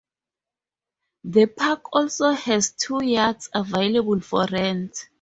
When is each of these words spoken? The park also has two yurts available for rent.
The 1.25 1.45
park 1.45 1.93
also 1.95 2.31
has 2.31 2.71
two 2.71 3.05
yurts 3.05 3.49
available 3.53 4.19
for 4.19 4.47
rent. 4.51 4.97